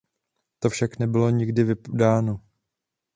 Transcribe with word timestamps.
To 0.59 0.69
však 0.69 0.99
nebylo 0.99 1.29
nikdy 1.29 1.63
vydáno. 1.63 2.41